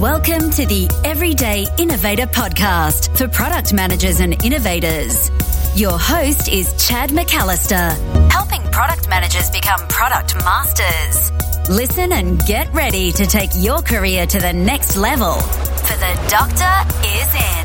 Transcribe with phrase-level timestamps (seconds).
[0.00, 5.30] Welcome to the Everyday Innovator Podcast for product managers and innovators.
[5.74, 11.30] Your host is Chad McAllister, helping product managers become product masters.
[11.70, 17.06] Listen and get ready to take your career to the next level, for the doctor
[17.08, 17.64] is in.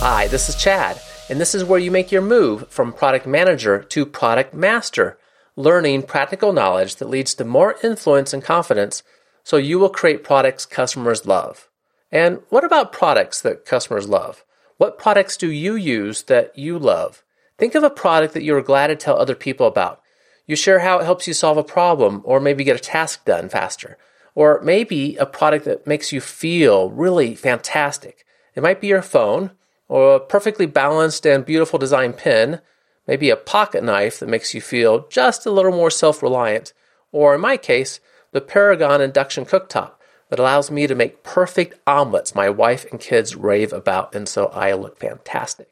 [0.00, 3.84] Hi, this is Chad, and this is where you make your move from product manager
[3.84, 5.16] to product master,
[5.54, 9.04] learning practical knowledge that leads to more influence and confidence
[9.44, 11.68] so you will create products customers love.
[12.10, 14.44] And what about products that customers love?
[14.76, 17.22] What products do you use that you love?
[17.58, 20.02] Think of a product that you are glad to tell other people about.
[20.46, 23.48] You share how it helps you solve a problem or maybe get a task done
[23.48, 23.96] faster.
[24.34, 28.24] Or maybe a product that makes you feel really fantastic.
[28.54, 29.52] It might be your phone
[29.88, 32.60] or a perfectly balanced and beautiful design pen,
[33.06, 36.72] maybe a pocket knife that makes you feel just a little more self reliant,
[37.12, 38.00] or in my case,
[38.32, 39.92] the Paragon induction cooktop
[40.28, 44.46] that allows me to make perfect omelets my wife and kids rave about, and so
[44.46, 45.68] I look fantastic.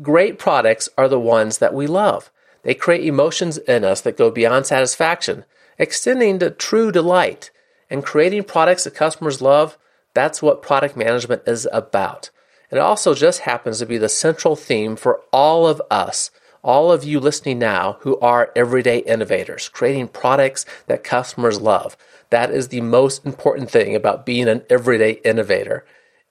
[0.00, 2.30] Great products are the ones that we love.
[2.62, 5.44] They create emotions in us that go beyond satisfaction,
[5.78, 7.50] extending to true delight.
[7.90, 9.76] And creating products that customers love,
[10.14, 12.30] that's what product management is about.
[12.70, 16.30] It also just happens to be the central theme for all of us
[16.62, 21.96] all of you listening now who are everyday innovators, creating products that customers love.
[22.30, 25.84] That is the most important thing about being an everyday innovator.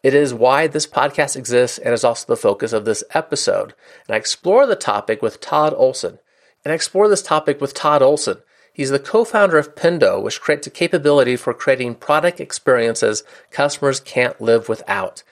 [0.03, 3.75] It is why this podcast exists and is also the focus of this episode.
[4.07, 6.17] And I explore the topic with Todd Olson.
[6.63, 8.37] And I explore this topic with Todd Olson.
[8.73, 14.39] He's the co-founder of Pendo, which creates a capability for creating product experiences customers can't
[14.39, 15.23] live without.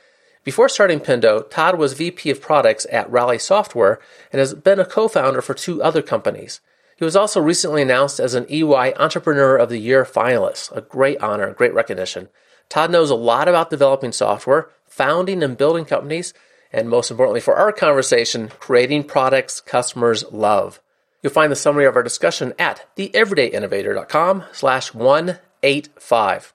[0.49, 3.99] Before starting Pendo, Todd was VP of products at Rally Software
[4.31, 6.59] and has been a co-founder for two other companies.
[6.97, 11.21] He was also recently announced as an EY Entrepreneur of the Year finalist, a great
[11.21, 12.29] honor, great recognition.
[12.67, 16.33] Todd knows a lot about developing software, founding and building companies,
[16.73, 20.81] and most importantly for our conversation, creating products customers love.
[21.21, 26.53] You'll find the summary of our discussion at theeverydayinnovator.com slash 185.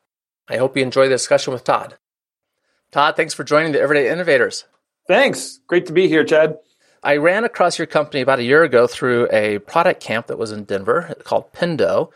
[0.49, 1.97] I hope you enjoy the discussion with Todd.
[2.95, 4.67] Todd, thanks for joining the Everyday Innovators.
[5.09, 5.59] Thanks.
[5.67, 6.59] Great to be here, Chad.
[7.03, 10.53] I ran across your company about a year ago through a product camp that was
[10.53, 12.13] in Denver called Pendo.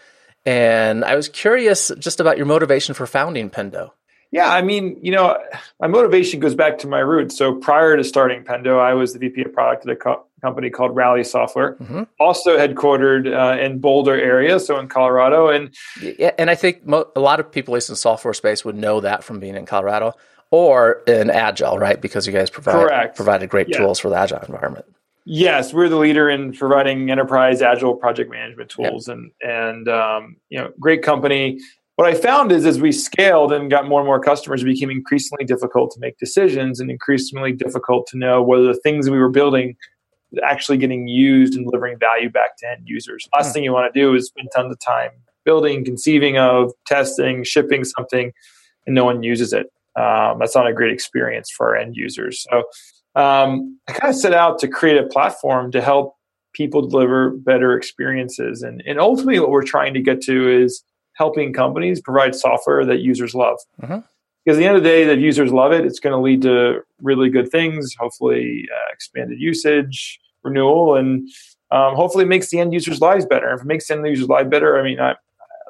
[0.47, 3.91] And I was curious just about your motivation for founding Pendo.
[4.31, 5.37] Yeah, I mean, you know,
[5.81, 7.37] my motivation goes back to my roots.
[7.37, 10.71] So prior to starting Pendo, I was the VP of product at a co- company
[10.71, 12.05] called Rally Software, mm-hmm.
[12.21, 15.49] also headquartered uh, in Boulder area, so in Colorado.
[15.49, 18.35] And yeah, and I think mo- a lot of people, at least in the software
[18.35, 20.15] space, would know that from being in Colorado
[20.51, 22.01] or in Agile, right?
[22.01, 23.17] Because you guys provide Correct.
[23.17, 23.79] provided great yeah.
[23.79, 24.87] tools for the Agile environment.
[25.25, 30.59] Yes, we're the leader in providing enterprise Agile project management tools, and and um, you
[30.59, 31.61] know, great company.
[31.97, 34.89] What I found is, as we scaled and got more and more customers, it became
[34.89, 39.29] increasingly difficult to make decisions, and increasingly difficult to know whether the things we were
[39.29, 39.77] building
[40.45, 43.29] actually getting used and delivering value back to end users.
[43.35, 43.53] Last hmm.
[43.53, 45.11] thing you want to do is spend tons of time
[45.45, 48.33] building, conceiving of, testing, shipping something,
[48.87, 49.67] and no one uses it
[49.99, 52.45] um, that's not a great experience for our end users.
[52.49, 52.59] So
[53.21, 56.15] um, I kind of set out to create a platform to help
[56.53, 58.63] people deliver better experiences.
[58.63, 60.83] And, and ultimately, what we're trying to get to is
[61.15, 63.59] helping companies provide software that users love.
[63.83, 63.99] Mm-hmm.
[64.45, 66.43] Because at the end of the day, that users love it, it's going to lead
[66.43, 71.29] to really good things, hopefully, uh, expanded usage, renewal, and
[71.71, 73.53] um, hopefully makes the end users' lives better.
[73.53, 75.17] If it makes the end users' lives better, I mean, I,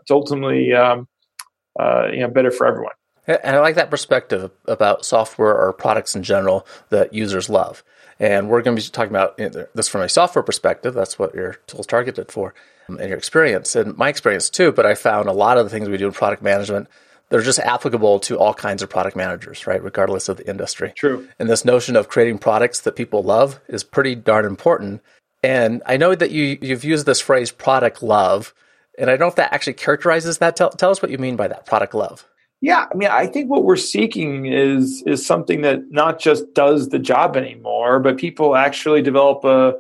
[0.01, 1.09] it's ultimately um,
[1.81, 2.93] uh, you know better for everyone.
[3.29, 7.85] And I like that perspective about software or products in general that users love.
[8.19, 9.37] And we're going to be talking about
[9.75, 10.95] this from a software perspective.
[10.95, 12.55] That's what your tool's targeted for
[12.89, 14.73] um, and your experience and my experience too.
[14.73, 16.89] But I found a lot of the things we do in product management,
[17.29, 19.83] they're just applicable to all kinds of product managers, right?
[19.83, 20.93] Regardless of the industry.
[20.97, 21.29] True.
[21.39, 25.03] And this notion of creating products that people love is pretty darn important.
[25.43, 28.55] And I know that you, you've used this phrase product love.
[28.99, 30.57] And I don't know if that actually characterizes that.
[30.57, 32.27] Tell, tell us what you mean by that product love.
[32.61, 36.89] Yeah, I mean, I think what we're seeking is is something that not just does
[36.89, 39.75] the job anymore, but people actually develop a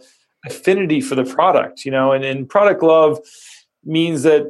[0.47, 1.85] affinity for the product.
[1.85, 3.19] You know, and, and product love
[3.85, 4.47] means that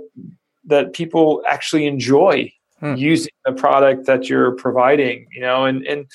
[0.66, 2.94] that people actually enjoy hmm.
[2.96, 5.26] using the product that you're providing.
[5.32, 6.06] You know, and and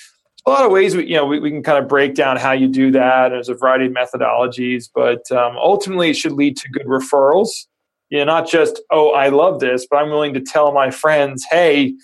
[0.46, 2.52] a lot of ways we you know we, we can kind of break down how
[2.52, 3.30] you do that.
[3.30, 7.66] There's a variety of methodologies, but um, ultimately it should lead to good referrals
[8.14, 11.44] you know, not just, oh, I love this, but I'm willing to tell my friends,
[11.50, 11.96] hey,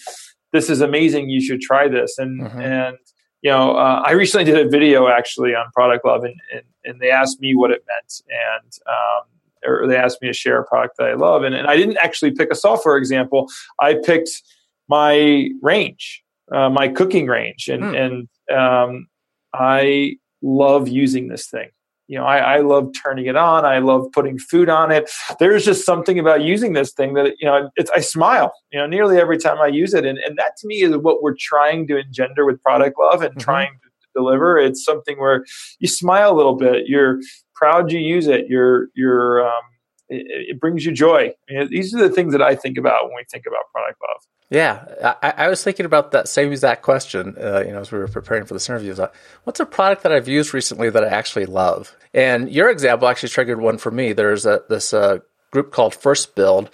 [0.52, 1.30] this is amazing.
[1.30, 2.18] You should try this.
[2.18, 2.60] And, mm-hmm.
[2.60, 2.98] and,
[3.44, 7.00] you know, uh, I recently did a video actually on product love and, and, and
[7.00, 8.24] they asked me what it meant.
[8.28, 11.44] And, um, or they asked me to share a product that I love.
[11.44, 13.48] And, and I didn't actually pick a software example.
[13.80, 14.32] I picked
[14.88, 17.94] my range, uh, my cooking range, and hmm.
[17.94, 19.08] and um,
[19.54, 21.70] I love using this thing.
[22.10, 23.66] You know, I, I love turning it on.
[23.66, 25.12] I love putting food on it.
[25.38, 28.52] There's just something about using this thing that you know, it's I smile.
[28.74, 31.22] You know, nearly every time I use it, and and that to me is what
[31.22, 33.40] we're trying to engender with product love and mm-hmm.
[33.40, 34.58] trying to deliver.
[34.58, 35.46] It's something where
[35.78, 36.88] you smile a little bit.
[36.88, 37.20] You're
[37.54, 38.48] proud you use it.
[38.50, 39.62] You're you're um,
[40.10, 40.26] it,
[40.56, 41.32] it brings you joy.
[41.48, 44.00] You know, these are the things that I think about when we think about product
[44.02, 44.24] love.
[44.50, 47.36] Yeah, I, I was thinking about that same exact question.
[47.40, 49.14] Uh, you know, as we were preparing for this interview, thought,
[49.44, 51.96] what's a product that I've used recently that I actually love?
[52.16, 54.14] And your example actually triggered one for me.
[54.14, 55.20] There's a, this uh,
[55.52, 56.70] group called FirstBuild.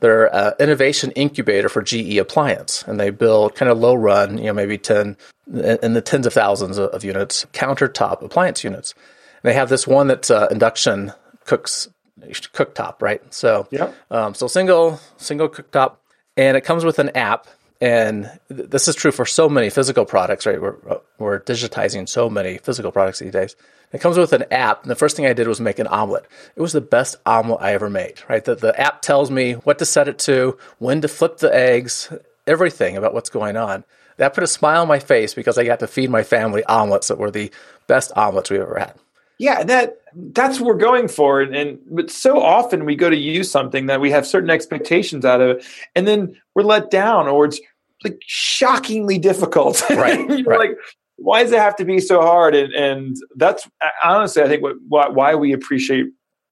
[0.00, 4.44] They're an innovation incubator for GE Appliance, and they build kind of low run, you
[4.44, 5.16] know, maybe ten
[5.46, 8.94] in the tens of thousands of, of units, countertop appliance units.
[9.42, 11.12] And they have this one that's uh, induction
[11.44, 11.88] cooks
[12.20, 13.22] cooktop, right?
[13.32, 13.92] So, yeah.
[14.10, 15.96] Um, so single single cooktop,
[16.40, 17.46] and it comes with an app.
[17.82, 20.60] And th- this is true for so many physical products, right?
[20.60, 23.56] We're uh, we're digitizing so many physical products these days.
[23.92, 26.24] It comes with an app, and the first thing I did was make an omelet.
[26.56, 28.44] It was the best omelet I ever made, right?
[28.44, 32.12] The, the app tells me what to set it to, when to flip the eggs,
[32.46, 33.84] everything about what's going on.
[34.18, 37.08] That put a smile on my face because I got to feed my family omelets
[37.08, 37.50] that were the
[37.86, 38.94] best omelets we've ever had
[39.40, 39.96] yeah that
[40.32, 43.86] that's what we're going for and, and, but so often we go to use something
[43.86, 45.64] that we have certain expectations out of it
[45.96, 47.58] and then we're let down or it's
[48.04, 49.82] like shockingly difficult.
[49.90, 50.58] Right, right.
[50.58, 50.76] like
[51.16, 52.54] why does it have to be so hard?
[52.54, 53.68] And, and that's
[54.04, 56.06] honestly i think what, why we appreciate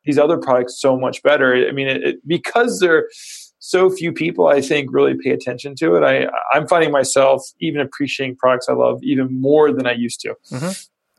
[0.04, 1.54] these other products so much better.
[1.68, 3.08] I mean it, it, because they're
[3.60, 6.02] so few people i think really pay attention to it.
[6.02, 10.34] I i'm finding myself even appreciating products i love even more than i used to.
[10.50, 10.72] Mm-hmm.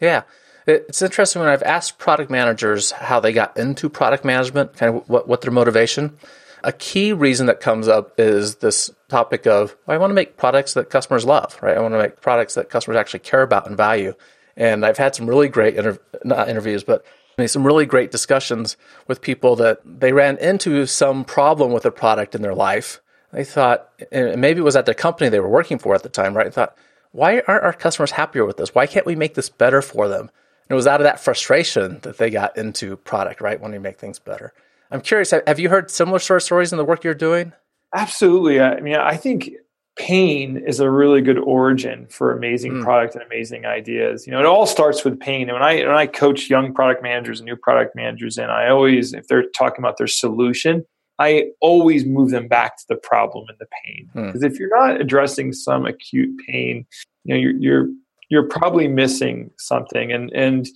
[0.04, 0.24] yeah
[0.70, 5.10] it's interesting when I've asked product managers how they got into product management, kind of
[5.10, 6.18] what, what their motivation.
[6.64, 10.74] A key reason that comes up is this topic of I want to make products
[10.74, 11.78] that customers love, right?
[11.78, 14.14] I want to make products that customers actually care about and value.
[14.58, 17.06] And I've had some really great inter- not interviews, but
[17.48, 18.76] some really great discussions
[19.08, 23.00] with people that they ran into some problem with a product in their life.
[23.32, 26.10] They thought, and maybe it was at the company they were working for at the
[26.10, 26.46] time, right?
[26.46, 26.76] They thought,
[27.12, 28.76] why aren't our customers happier with this?
[28.76, 30.30] Why can't we make this better for them?
[30.70, 33.60] It was out of that frustration that they got into product, right?
[33.60, 34.54] When you make things better.
[34.92, 37.54] I'm curious, have you heard similar sort of stories in the work you're doing?
[37.94, 38.60] Absolutely.
[38.60, 39.52] I mean, I think
[39.98, 42.84] pain is a really good origin for amazing mm.
[42.84, 44.26] product and amazing ideas.
[44.26, 45.50] You know, it all starts with pain.
[45.50, 48.70] And when I when I coach young product managers and new product managers, and I
[48.70, 50.86] always, if they're talking about their solution,
[51.20, 54.10] I always move them back to the problem and the pain.
[54.14, 54.46] Because mm.
[54.46, 56.86] if you're not addressing some acute pain,
[57.26, 57.88] you know, you're, you're
[58.30, 60.12] you're probably missing something.
[60.12, 60.68] And and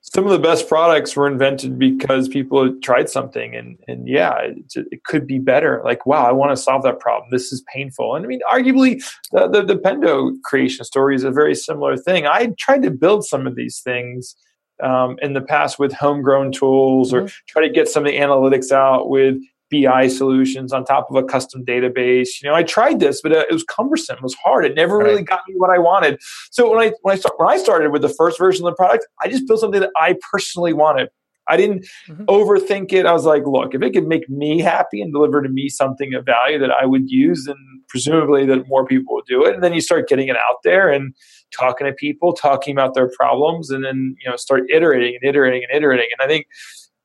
[0.00, 4.86] some of the best products were invented because people tried something and and yeah, it,
[4.90, 5.82] it could be better.
[5.84, 7.30] Like wow, I want to solve that problem.
[7.30, 8.14] This is painful.
[8.14, 12.26] And I mean, arguably, the, the the Pendo creation story is a very similar thing.
[12.26, 14.36] I tried to build some of these things.
[14.82, 17.26] Um, in the past with homegrown tools mm-hmm.
[17.26, 19.36] or try to get some of the analytics out with
[19.72, 22.42] BI solutions on top of a custom database.
[22.42, 24.16] You know, I tried this, but uh, it was cumbersome.
[24.16, 24.64] It was hard.
[24.64, 26.20] It never really got me what I wanted.
[26.50, 28.76] So when I when I start, when I started with the first version of the
[28.76, 31.08] product, I just built something that I personally wanted.
[31.48, 32.24] I didn't mm-hmm.
[32.24, 33.04] overthink it.
[33.04, 36.14] I was like, look, if it could make me happy and deliver to me something
[36.14, 37.56] of value that I would use, then
[37.88, 39.54] presumably that more people would do it.
[39.54, 41.14] And then you start getting it out there and
[41.56, 45.64] talking to people, talking about their problems, and then you know start iterating and iterating
[45.68, 46.06] and iterating.
[46.18, 46.46] And I think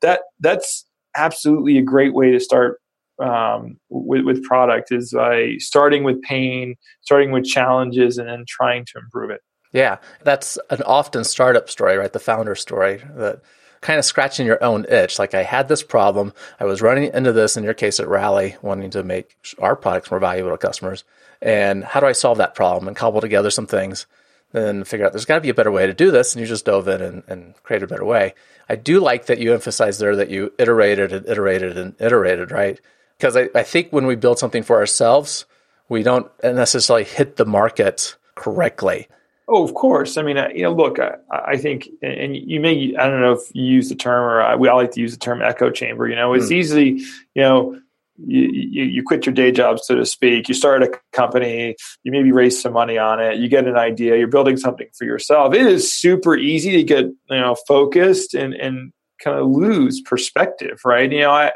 [0.00, 0.84] that that's
[1.18, 2.80] absolutely a great way to start
[3.18, 8.84] um, with, with product is by starting with pain, starting with challenges, and then trying
[8.86, 9.40] to improve it.
[9.72, 12.12] Yeah, that's an often startup story, right?
[12.12, 13.42] The founder story that
[13.80, 15.18] kind of scratching your own itch.
[15.18, 17.56] Like I had this problem, I was running into this.
[17.56, 21.04] In your case, at Rally, wanting to make our products more valuable to customers,
[21.42, 24.06] and how do I solve that problem and cobble together some things?
[24.52, 26.46] Then figure out there's got to be a better way to do this, and you
[26.46, 28.34] just dove in and, and created a better way.
[28.68, 32.80] I do like that you emphasized there that you iterated and iterated and iterated, right?
[33.18, 35.44] Because I, I think when we build something for ourselves,
[35.88, 39.08] we don't necessarily hit the market correctly.
[39.48, 40.18] Oh, of course.
[40.18, 43.54] I mean, you know, look, I, I, think, and you may, I don't know if
[43.54, 46.06] you use the term or I, we all like to use the term echo chamber.
[46.06, 46.52] You know, it's mm.
[46.52, 46.88] easily,
[47.34, 47.80] you know,
[48.26, 50.48] you, you, quit your day job, so to speak.
[50.48, 54.16] You start a company, you maybe raise some money on it, you get an idea,
[54.16, 55.54] you're building something for yourself.
[55.54, 60.80] It is super easy to get you know focused and and kind of lose perspective,
[60.84, 61.10] right?
[61.10, 61.52] You know, I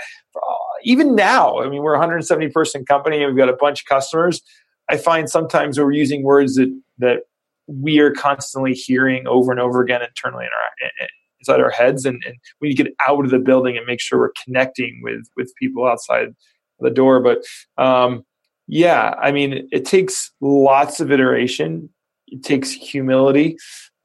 [0.84, 3.86] even now, I mean, we're a 170 person company and we've got a bunch of
[3.86, 4.42] customers.
[4.88, 7.20] I find sometimes we're using words that that
[7.66, 11.08] we are constantly hearing over and over again internally in our
[11.42, 14.00] inside our heads and, and we need to get out of the building and make
[14.00, 16.34] sure we're connecting with with people outside
[16.80, 17.20] the door.
[17.20, 17.44] But
[17.82, 18.24] um,
[18.68, 21.90] yeah, I mean, it takes lots of iteration.
[22.28, 23.56] It takes humility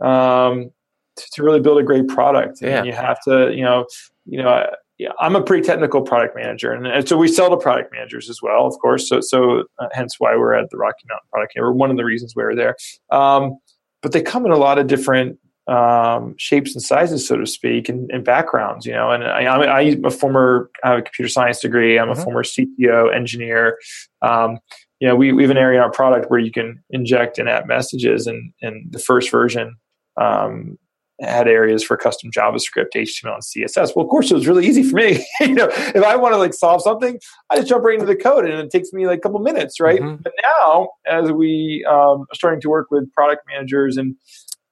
[0.02, 0.72] um,
[1.16, 2.60] to, to, really build a great product.
[2.62, 2.80] Yeah.
[2.80, 3.86] And you have to, you know,
[4.26, 4.68] you know,
[4.98, 8.32] yeah, I'm a pretty technical product manager, and, and, so we sell to product managers
[8.32, 9.08] as well, of course.
[9.08, 12.04] So, so uh, hence why we're at the Rocky Mountain Product We're one of the
[12.04, 12.76] reasons we are there.
[13.12, 13.60] Um,
[14.02, 17.90] but they come in a lot of different um, shapes and sizes, so to speak,
[17.90, 18.86] and, and backgrounds.
[18.86, 22.00] You know, and I, I'm a former I have a computer science degree.
[22.00, 22.20] I'm mm-hmm.
[22.20, 23.78] a former CTO engineer.
[24.22, 24.60] Um,
[25.00, 27.50] you know, we, we have an area in our product where you can inject and
[27.50, 29.76] add messages, and and the first version
[30.16, 30.78] um,
[31.20, 33.96] had areas for custom JavaScript, HTML, and CSS.
[33.96, 35.26] Well, of course, it was really easy for me.
[35.42, 37.20] you know, if I want to like solve something,
[37.50, 39.80] I just jump right into the code, and it takes me like a couple minutes,
[39.80, 40.00] right?
[40.00, 40.22] Mm-hmm.
[40.24, 44.16] But now, as we um, are starting to work with product managers and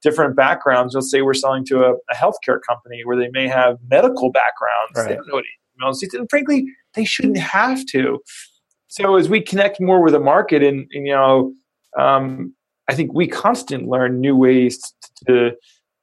[0.06, 0.94] different backgrounds.
[0.94, 4.96] Let's say we're selling to a, a healthcare company where they may have medical backgrounds.
[4.96, 5.10] Right.
[5.10, 5.46] They don't know what
[5.78, 8.20] email and frankly, they shouldn't have to.
[8.88, 11.54] So as we connect more with the market, and, and you know,
[12.00, 12.54] um,
[12.88, 14.80] I think we constantly learn new ways
[15.28, 15.52] to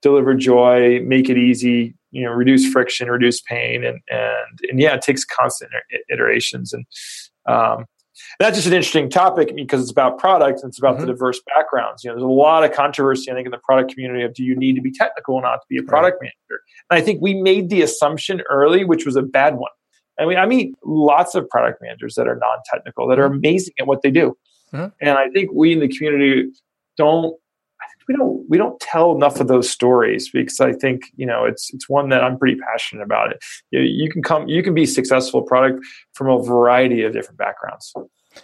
[0.02, 4.94] deliver joy, make it easy, you know, reduce friction, reduce pain, and and and yeah,
[4.94, 5.70] it takes constant
[6.10, 6.74] iterations.
[6.74, 6.84] And
[7.48, 7.86] um,
[8.38, 11.06] that's just an interesting topic because it's about products and it's about mm-hmm.
[11.06, 12.04] the diverse backgrounds.
[12.04, 14.44] You know, there's a lot of controversy, I think, in the product community of do
[14.44, 16.30] you need to be technical or not to be a product right.
[16.48, 16.62] manager?
[16.90, 19.70] And I think we made the assumption early, which was a bad one.
[20.18, 23.38] I mean, I meet lots of product managers that are non-technical that are mm-hmm.
[23.38, 24.36] amazing at what they do,
[24.72, 24.88] mm-hmm.
[25.00, 26.50] and I think we in the community
[26.96, 27.34] don't
[28.08, 31.72] we don't we don't tell enough of those stories because I think you know it's
[31.72, 33.32] it's one that I'm pretty passionate about.
[33.32, 37.38] It you, you can come you can be successful product from a variety of different
[37.38, 37.92] backgrounds.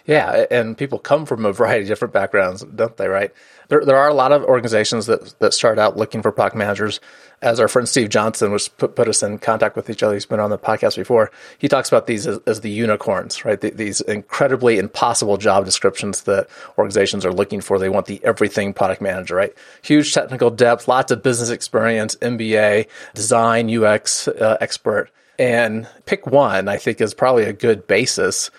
[0.05, 3.07] Yeah, and people come from a variety of different backgrounds, don't they?
[3.07, 3.31] Right?
[3.69, 6.99] There, there are a lot of organizations that that start out looking for product managers.
[7.41, 10.25] As our friend Steve Johnson was put, put us in contact with each other, he's
[10.25, 11.31] been on the podcast before.
[11.57, 13.61] He talks about these as, as the unicorns, right?
[13.61, 17.79] The, these incredibly impossible job descriptions that organizations are looking for.
[17.79, 19.53] They want the everything product manager, right?
[19.83, 26.67] Huge technical depth, lots of business experience, MBA, design, UX uh, expert, and pick one.
[26.67, 28.51] I think is probably a good basis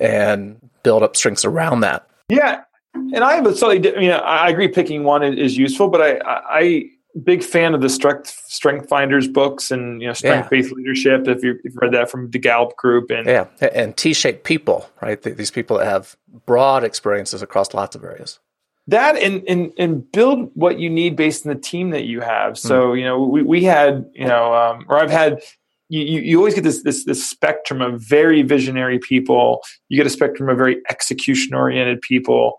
[0.00, 2.08] and build up strengths around that.
[2.28, 2.62] Yeah,
[2.94, 3.94] and I have a slightly.
[3.94, 6.90] I mean, I agree picking one is useful, but I, I
[7.24, 10.76] big fan of the strength strength finders books and you know strength based yeah.
[10.76, 14.88] leadership if you, have read that from the gallup group and yeah and t-shaped people
[15.02, 18.38] right these people that have broad experiences across lots of areas
[18.86, 22.58] that and and and build what you need based on the team that you have
[22.58, 22.98] so mm.
[22.98, 25.40] you know we, we had you know um, or i've had
[25.88, 29.62] you, you always get this, this this spectrum of very visionary people.
[29.88, 32.58] You get a spectrum of very execution oriented people.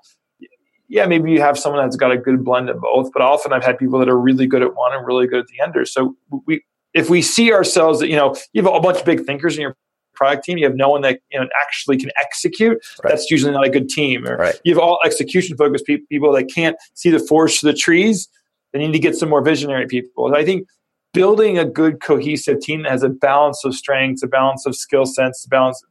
[0.87, 3.63] Yeah, maybe you have someone that's got a good blend of both, but often I've
[3.63, 5.85] had people that are really good at one and really good at the other.
[5.85, 6.15] So
[6.47, 6.63] we,
[6.95, 9.61] if we see ourselves that you know you have a bunch of big thinkers in
[9.61, 9.77] your
[10.15, 12.79] product team, you have no one that you know actually can execute.
[13.03, 13.11] Right.
[13.11, 14.27] That's usually not a good team.
[14.27, 14.59] Or right.
[14.63, 18.27] you have all execution focused people that can't see the forest for the trees.
[18.73, 20.33] They need to get some more visionary people.
[20.35, 20.67] I think
[21.13, 25.05] building a good cohesive team that has a balance of strengths, a balance of skill
[25.05, 25.81] sets, a balance.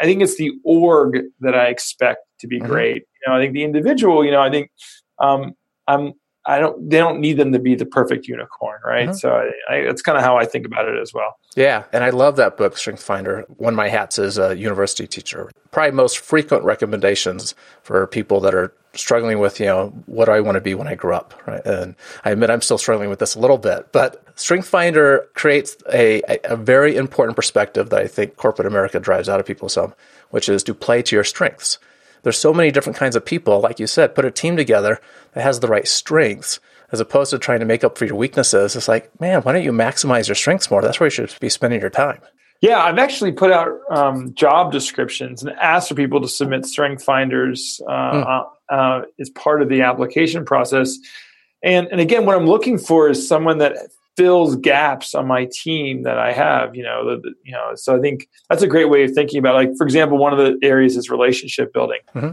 [0.00, 2.68] I think it's the org that I expect to be mm-hmm.
[2.68, 2.96] great.
[2.96, 4.24] You know, I think the individual.
[4.24, 4.70] You know, I think
[5.18, 5.52] um,
[5.86, 6.12] I'm.
[6.44, 6.90] I don't.
[6.90, 9.08] They don't need them to be the perfect unicorn, right?
[9.08, 9.16] Mm-hmm.
[9.16, 9.30] So
[9.68, 11.36] I, I, that's kind of how I think about it as well.
[11.54, 13.44] Yeah, and I love that book, Strength Finder.
[13.58, 15.50] One of my hats is a university teacher.
[15.70, 20.40] Probably most frequent recommendations for people that are struggling with, you know, what do I
[20.40, 21.64] want to be when I grow up, right?
[21.64, 21.94] And
[22.24, 26.22] I admit I'm still struggling with this a little bit, but Strength Finder creates a,
[26.28, 29.94] a, a very important perspective that I think corporate America drives out of people some,
[30.30, 31.78] which is to play to your strengths.
[32.22, 35.00] There's so many different kinds of people, like you said, put a team together
[35.32, 36.60] that has the right strengths
[36.92, 38.76] as opposed to trying to make up for your weaknesses.
[38.76, 40.82] It's like, man, why don't you maximize your strengths more?
[40.82, 42.20] That's where you should be spending your time.
[42.60, 47.02] Yeah, I've actually put out um, job descriptions and asked for people to submit strength
[47.02, 48.46] finders uh, mm.
[48.68, 50.96] uh, as part of the application process.
[51.64, 53.76] And and again, what I'm looking for is someone that
[54.16, 56.74] fills gaps on my team that I have.
[56.74, 57.72] You know, the, the, you know.
[57.74, 59.54] So I think that's a great way of thinking about.
[59.54, 59.68] It.
[59.68, 62.00] Like for example, one of the areas is relationship building.
[62.14, 62.32] Mm-hmm.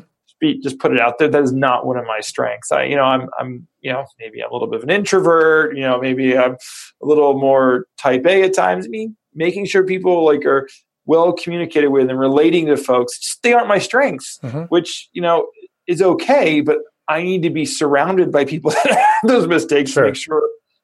[0.62, 1.28] Just put it out there.
[1.28, 2.72] That is not one of my strengths.
[2.72, 5.76] I, you know, I'm, I'm, you know, maybe I'm a little bit of an introvert.
[5.76, 8.86] You know, maybe I'm a little more type A at times.
[8.86, 10.68] I mean, making sure people like are
[11.06, 14.64] well communicated with and relating to folks they aren't my strengths mm-hmm.
[14.64, 15.48] which you know
[15.88, 20.04] is okay but i need to be surrounded by people that have those mistakes sure.
[20.04, 20.42] to make sure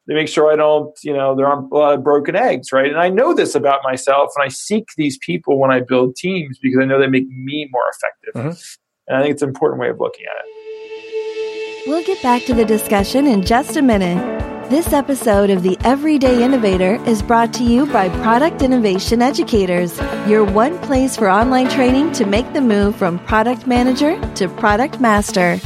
[0.07, 2.89] they make sure i don't you know there aren't a lot of broken eggs right
[2.89, 6.57] and i know this about myself and i seek these people when i build teams
[6.59, 9.07] because i know they make me more effective mm-hmm.
[9.07, 12.53] and i think it's an important way of looking at it we'll get back to
[12.53, 14.35] the discussion in just a minute
[14.69, 20.43] This episode of The Everyday Innovator is brought to you by Product Innovation Educators, your
[20.43, 25.59] one place for online training to make the move from product manager to product master.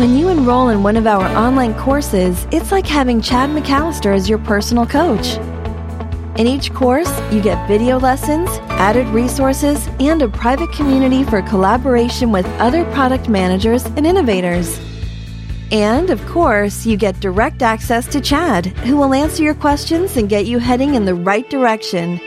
[0.00, 4.30] When you enroll in one of our online courses, it's like having Chad McAllister as
[4.30, 5.36] your personal coach.
[6.38, 12.32] In each course, you get video lessons, added resources, and a private community for collaboration
[12.32, 14.80] with other product managers and innovators.
[15.70, 20.30] And of course, you get direct access to Chad, who will answer your questions and
[20.30, 22.18] get you heading in the right direction.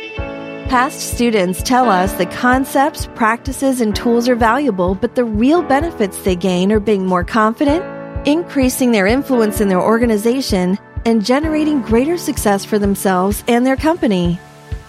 [0.69, 6.17] Past students tell us that concepts, practices, and tools are valuable, but the real benefits
[6.23, 7.85] they gain are being more confident,
[8.27, 14.39] increasing their influence in their organization, and generating greater success for themselves and their company.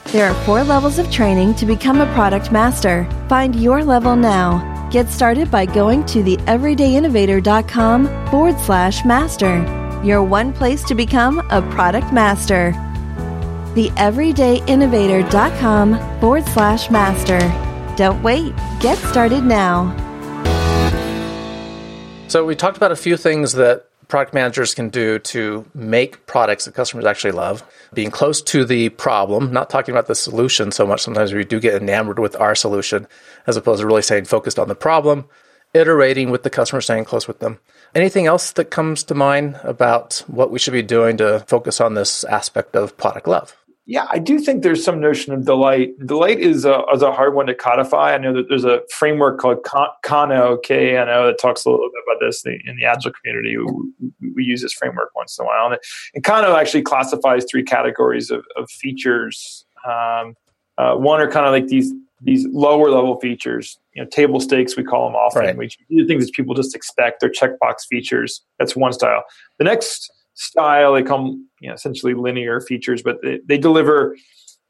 [0.06, 3.06] There are four levels of training to become a product master.
[3.28, 4.88] Find your level now.
[4.90, 11.62] Get started by going to theeverydayinnovator.com forward slash master, your one place to become a
[11.72, 12.72] product master.
[13.74, 17.40] Theeverydayinnovator.com forward slash master.
[17.96, 19.94] Don't wait, get started now.
[22.28, 26.64] So, we talked about a few things that product managers can do to make products
[26.64, 27.62] that customers actually love.
[27.92, 31.02] Being close to the problem, not talking about the solution so much.
[31.02, 33.06] Sometimes we do get enamored with our solution
[33.46, 35.26] as opposed to really staying focused on the problem,
[35.72, 37.58] iterating with the customer, staying close with them.
[37.94, 41.94] Anything else that comes to mind about what we should be doing to focus on
[41.94, 43.56] this aspect of product love?
[43.86, 45.94] Yeah, I do think there's some notion of delight.
[46.06, 48.14] Delight is a, is a hard one to codify.
[48.14, 49.58] I know that there's a framework called
[50.02, 53.58] Kano, K-A-N-O, that talks a little bit about this in the Agile community.
[53.58, 55.66] We, we use this framework once in a while.
[55.66, 55.78] And,
[56.14, 59.66] and Kano actually classifies three categories of, of features.
[59.86, 60.34] Um,
[60.78, 64.76] uh, one are kind of like these these lower level features, you know, table stakes,
[64.78, 65.56] we call them often, right.
[65.56, 67.20] which do things that people just expect.
[67.20, 68.40] They're checkbox features.
[68.58, 69.24] That's one style.
[69.58, 70.92] The next style.
[70.94, 74.16] They come you know, essentially linear features, but they, they deliver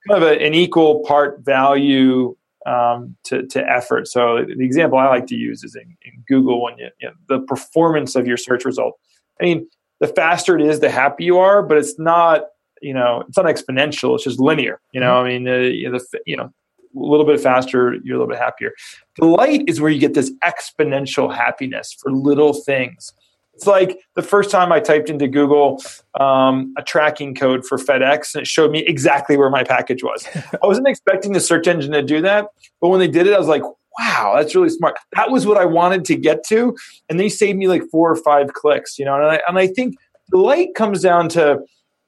[0.09, 4.09] kind of a, an equal part value um, to, to effort.
[4.09, 7.15] So the example I like to use is in, in Google when you, you know,
[7.29, 8.95] the performance of your search result.
[9.41, 9.69] I mean,
[10.01, 12.43] the faster it is, the happier you are, but it's not
[12.85, 14.15] you know it's not exponential.
[14.15, 14.81] It's just linear.
[14.93, 16.53] You know, I mean, uh, you know, the, you know
[16.97, 18.73] a little bit faster, you're a little bit happier.
[19.17, 23.13] Delight is where you get this exponential happiness for little things.
[23.55, 25.83] It's like the first time I typed into Google
[26.19, 30.27] um, a tracking code for FedEx and it showed me exactly where my package was.
[30.63, 32.49] I wasn't expecting the search engine to do that,
[32.81, 33.63] but when they did it, I was like,
[33.99, 34.97] wow, that's really smart.
[35.15, 36.77] That was what I wanted to get to.
[37.09, 39.69] And they saved me like four or five clicks, you know, and I, and I
[39.69, 39.95] think
[40.31, 41.61] delight comes down to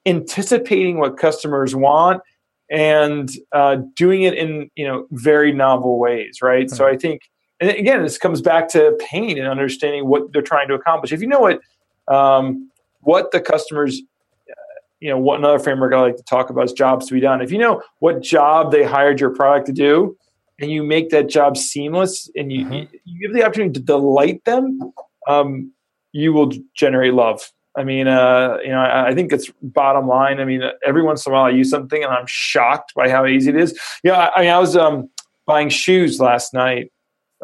[0.05, 2.21] anticipating what customers want
[2.69, 6.67] and uh, doing it in, you know, very novel ways, right?
[6.67, 6.75] Mm-hmm.
[6.75, 7.21] So I think
[7.59, 11.11] and again, this comes back to pain and understanding what they're trying to accomplish.
[11.11, 11.61] If you know what
[12.07, 12.69] um,
[13.01, 14.01] what the customers,
[14.49, 14.53] uh,
[14.99, 17.41] you know, what another framework I like to talk about is jobs to be done.
[17.41, 20.17] If you know what job they hired your product to do,
[20.59, 22.95] and you make that job seamless, and you, mm-hmm.
[23.05, 24.79] you give the opportunity to delight them,
[25.27, 25.71] um,
[26.11, 27.51] you will generate love.
[27.75, 30.39] I mean, uh, you know, I, I, think it's bottom line.
[30.39, 33.27] I mean, every once in a while I use something and I'm shocked by how
[33.27, 33.79] easy it is.
[34.03, 35.09] Yeah, you know, I, I mean, I was um,
[35.45, 36.91] buying shoes last night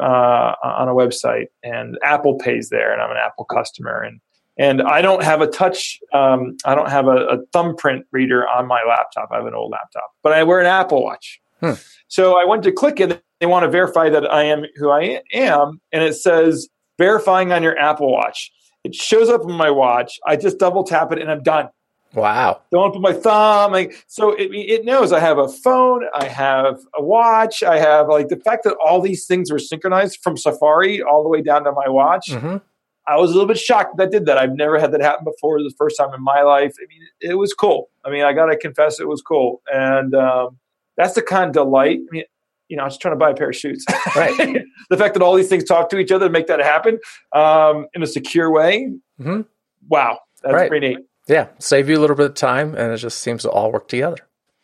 [0.00, 4.20] uh, on a website, and Apple pays there, and I'm an Apple customer, and
[4.56, 8.68] and I don't have a touch, um, I don't have a, a, thumbprint reader on
[8.68, 9.30] my laptop.
[9.32, 11.40] I have an old laptop, but I wear an Apple Watch.
[11.60, 11.72] Hmm.
[12.06, 13.20] So I went to click it.
[13.40, 17.62] They want to verify that I am who I am, and it says verifying on
[17.62, 18.52] your Apple Watch.
[18.84, 20.20] It shows up on my watch.
[20.26, 21.68] I just double tap it, and I'm done.
[22.14, 22.62] Wow.
[22.70, 23.72] Don't put my thumb.
[23.72, 28.08] Like, so it, it knows I have a phone, I have a watch, I have
[28.08, 31.64] like the fact that all these things were synchronized from Safari all the way down
[31.64, 32.28] to my watch.
[32.30, 32.58] Mm-hmm.
[33.06, 34.38] I was a little bit shocked that did that.
[34.38, 35.58] I've never had that happen before.
[35.58, 36.74] the first time in my life.
[36.78, 37.90] I mean, it, it was cool.
[38.04, 39.60] I mean, I got to confess it was cool.
[39.72, 40.58] And um,
[40.96, 41.98] that's the kind of delight.
[41.98, 42.24] I mean,
[42.68, 43.84] you know, I was trying to buy a pair of shoes.
[44.16, 44.36] Right.
[44.90, 46.98] the fact that all these things talk to each other and make that happen
[47.34, 48.92] um, in a secure way.
[49.20, 49.42] Mm-hmm.
[49.88, 50.20] Wow.
[50.42, 50.68] That's right.
[50.68, 50.98] pretty neat.
[51.26, 53.88] Yeah, save you a little bit of time, and it just seems to all work
[53.88, 54.16] together.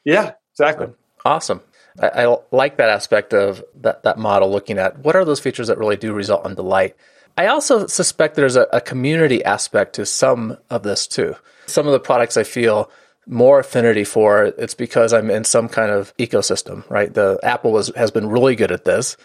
[0.04, 0.86] Yeah, exactly.
[0.88, 0.94] So,
[1.24, 1.60] awesome.
[1.98, 5.68] I, I, like that aspect of that, that model, looking at what are those features
[5.68, 6.96] that really do result in delight.
[7.36, 11.36] I also suspect there's a, a community aspect to some of this too.
[11.66, 12.90] Some of the products I feel
[13.26, 17.12] more affinity for, it's because I'm in some kind of ecosystem, right?
[17.12, 19.16] The Apple was, has been really good at this.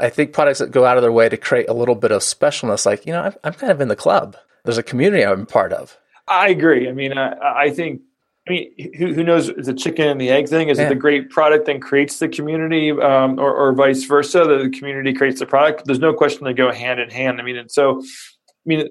[0.00, 2.22] I think products that go out of their way to create a little bit of
[2.22, 4.36] specialness, like, you know, I'm, I'm kind of in the club.
[4.64, 5.98] There's a community I'm part of.
[6.26, 6.88] I agree.
[6.88, 8.00] I mean, I, I think.
[8.46, 9.48] I mean, who, who knows?
[9.48, 10.68] Is the chicken and the egg thing?
[10.68, 10.84] Is yeah.
[10.84, 14.44] it the great product then creates the community, um, or, or vice versa?
[14.44, 15.86] The community creates the product.
[15.86, 17.40] There's no question they go hand in hand.
[17.40, 18.88] I mean, and so, I mean,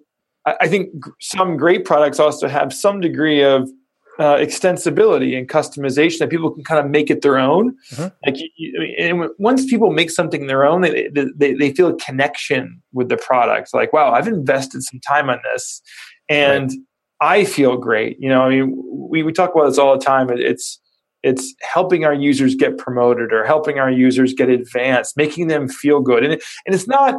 [0.48, 0.90] I, I think
[1.22, 3.70] some great products also have some degree of
[4.18, 7.76] uh, extensibility and customization that people can kind of make it their own.
[7.92, 8.08] Mm-hmm.
[8.26, 11.98] Like, you, you, and once people make something their own, they, they they feel a
[11.98, 13.72] connection with the product.
[13.72, 15.80] Like, wow, I've invested some time on this,
[16.28, 16.80] and right.
[17.24, 18.18] I feel great.
[18.20, 20.30] You know, I mean, we we talk about this all the time.
[20.30, 20.78] It's
[21.24, 26.02] it's helping our users get promoted or helping our users get advanced, making them feel
[26.02, 26.26] good.
[26.26, 27.16] And and it's not,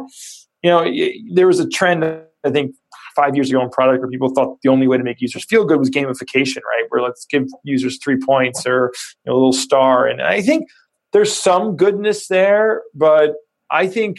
[0.61, 0.85] you know,
[1.33, 2.75] there was a trend I think
[3.15, 5.65] five years ago in product where people thought the only way to make users feel
[5.65, 6.83] good was gamification, right?
[6.89, 10.05] Where let's give users three points or you know, a little star.
[10.05, 10.67] And I think
[11.13, 13.33] there's some goodness there, but
[13.71, 14.17] I think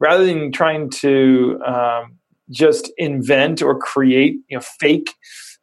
[0.00, 2.18] rather than trying to um,
[2.50, 5.14] just invent or create you know fake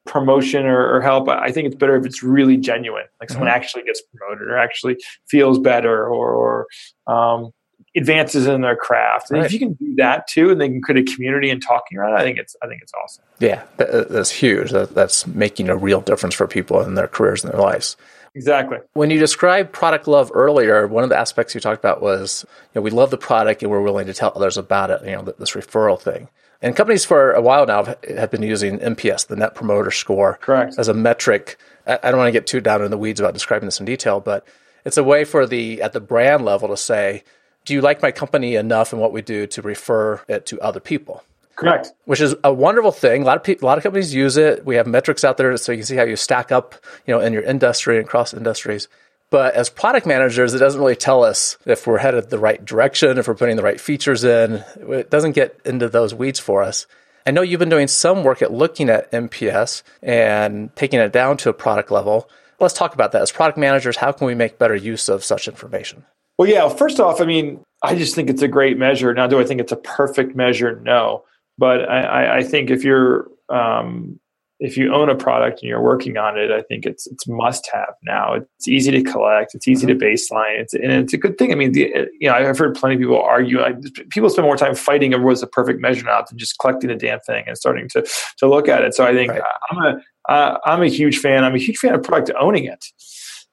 [0.06, 3.58] promotion or, or, help i think it's better if it's really genuine like someone mm-hmm.
[3.58, 4.96] actually gets promoted or actually
[5.30, 6.68] feels better or, or
[7.14, 7.52] um,
[7.98, 9.32] advances in their craft.
[9.32, 9.46] And right.
[9.46, 12.14] if you can do that too, and they can create a community and talking around
[12.14, 13.24] it, I think it's I think it's awesome.
[13.40, 14.72] Yeah, that's huge.
[14.72, 17.98] That's making a real difference for people in their careers and their lives.
[18.38, 18.78] Exactly.
[18.94, 22.70] When you described product love earlier, one of the aspects you talked about was, you
[22.76, 25.02] know, we love the product and we're willing to tell others about it.
[25.04, 26.30] You know, this referral thing.
[26.62, 30.76] And companies for a while now have been using NPS, the Net Promoter Score, correct,
[30.78, 31.58] as a metric.
[31.88, 34.20] I don't want to get too down in the weeds about describing this in detail,
[34.20, 34.46] but
[34.86, 37.24] it's a way for the at the brand level to say,
[37.66, 40.80] do you like my company enough and what we do to refer it to other
[40.80, 41.24] people?
[41.58, 41.92] Correct.
[42.06, 43.24] Which is a wonderful thing.
[43.24, 44.64] A lot of people, a lot of companies use it.
[44.64, 47.20] We have metrics out there so you can see how you stack up, you know,
[47.20, 48.88] in your industry and cross industries.
[49.32, 53.18] But as product managers, it doesn't really tell us if we're headed the right direction,
[53.18, 54.64] if we're putting the right features in.
[54.78, 56.86] It doesn't get into those weeds for us.
[57.26, 61.38] I know you've been doing some work at looking at NPS and taking it down
[61.38, 62.30] to a product level.
[62.60, 63.22] Let's talk about that.
[63.22, 66.06] As product managers, how can we make better use of such information?
[66.38, 66.70] Well, yeah.
[66.70, 69.14] First off, I mean, I just think it's a great measure.
[69.14, 70.80] Now, do I think it's a perfect measure?
[70.80, 71.26] No,
[71.58, 74.20] but I, I think if you're um,
[74.60, 77.70] if you own a product and you're working on it, I think it's it's must
[77.72, 78.34] have now.
[78.34, 79.54] It's easy to collect.
[79.54, 80.00] It's easy mm-hmm.
[80.00, 80.60] to baseline.
[80.60, 81.52] It's and it's a good thing.
[81.52, 83.62] I mean, the, you know, I've heard plenty of people argue.
[83.62, 83.74] I,
[84.10, 86.96] people spend more time fighting over what's the perfect measure now than just collecting the
[86.96, 88.08] damn thing and starting to
[88.40, 88.96] to look at it.
[88.96, 89.42] So I think right.
[89.70, 91.44] I'm a uh, I'm a huge fan.
[91.44, 92.84] I'm a huge fan of product owning it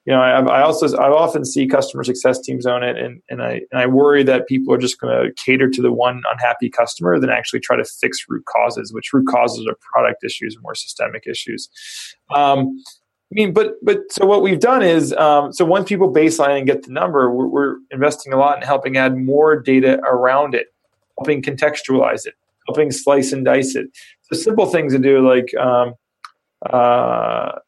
[0.06, 3.42] you know, I, I, also I often see customer success teams own it, and and
[3.42, 6.68] I and I worry that people are just going to cater to the one unhappy
[6.68, 10.74] customer than actually try to fix root causes, which root causes are product issues, more
[10.74, 11.70] systemic issues.
[12.34, 16.58] Um, I mean, but but so what we've done is um, so once people baseline
[16.58, 20.54] and get the number, we're, we're investing a lot in helping add more data around
[20.54, 20.66] it,
[21.18, 22.34] helping contextualize it,
[22.66, 23.86] helping slice and dice it.
[24.22, 25.54] So simple things to do like.
[25.54, 25.94] Um,
[26.70, 27.58] uh,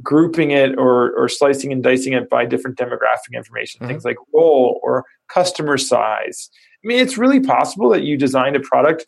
[0.00, 3.88] grouping it or, or slicing and dicing it by different demographic information, mm-hmm.
[3.88, 6.50] things like role or customer size.
[6.82, 9.06] I mean, it's really possible that you designed a product.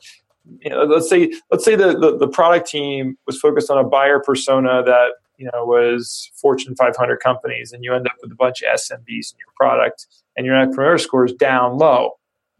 [0.60, 3.84] You know, let's say let's say the, the, the product team was focused on a
[3.84, 8.36] buyer persona that you know was Fortune 500 companies, and you end up with a
[8.36, 12.12] bunch of SMBs in your product, and your net promoter score is down low.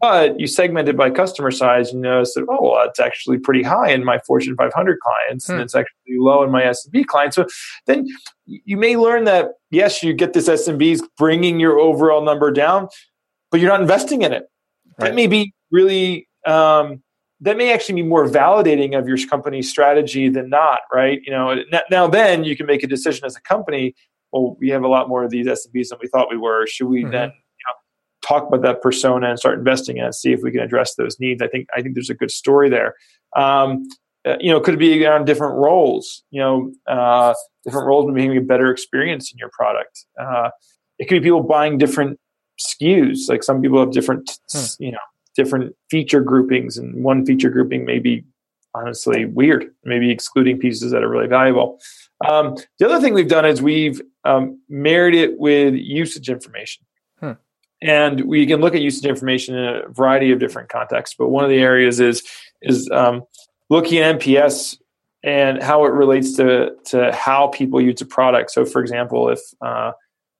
[0.07, 3.89] But you segmented by customer size, you notice that, oh, well, that's actually pretty high
[3.89, 5.53] in my Fortune 500 clients, hmm.
[5.53, 7.35] and it's actually low in my SMB clients.
[7.35, 7.47] So
[7.87, 8.05] then
[8.45, 12.87] you may learn that, yes, you get this SMBs bringing your overall number down,
[13.49, 14.43] but you're not investing in it.
[14.99, 15.07] Right.
[15.07, 17.01] That may be really, um,
[17.39, 21.19] that may actually be more validating of your company's strategy than not, right?
[21.25, 23.95] You know, now then you can make a decision as a company.
[24.31, 26.67] Well, we have a lot more of these SMBs than we thought we were.
[26.67, 27.11] Should we mm-hmm.
[27.11, 27.33] then
[28.25, 31.19] talk about that persona and start investing in it, see if we can address those
[31.19, 31.41] needs.
[31.41, 32.95] I think I think there's a good story there.
[33.35, 33.87] Um,
[34.25, 36.23] uh, you know, could be on different roles?
[36.31, 37.33] You know, uh,
[37.63, 40.05] different roles and maybe a better experience in your product.
[40.19, 40.49] Uh,
[40.97, 42.19] it could be people buying different
[42.59, 43.29] SKUs.
[43.29, 44.83] Like some people have different, hmm.
[44.83, 44.97] you know,
[45.35, 48.23] different feature groupings, and one feature grouping may be
[48.73, 51.79] honestly weird, maybe excluding pieces that are really valuable.
[52.27, 56.85] Um, the other thing we've done is we've um, married it with usage information.
[57.85, 61.15] And we can look at usage information in a variety of different contexts.
[61.17, 62.23] But one of the areas is
[62.61, 63.23] is um,
[63.69, 64.77] looking at NPS
[65.23, 68.51] and how it relates to to how people use a product.
[68.51, 69.91] So, for example, if uh,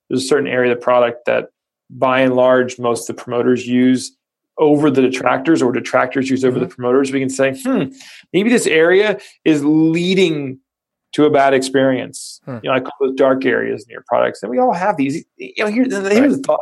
[0.09, 1.49] there's a certain area of the product that,
[1.89, 4.15] by and large, most of the promoters use
[4.57, 6.67] over the detractors, or detractors use over mm-hmm.
[6.67, 7.85] the promoters, we can say, hmm,
[8.33, 10.59] maybe this area is leading
[11.15, 12.41] to a bad experience.
[12.43, 12.57] Hmm.
[12.61, 15.23] You know, I call those dark areas in your products, and we all have these.
[15.37, 16.29] You know, here, here's right.
[16.29, 16.59] the thought.